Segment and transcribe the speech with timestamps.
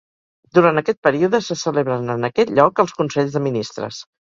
[0.57, 4.05] Durant aquest període se celebren en aquest lloc els consells de ministres.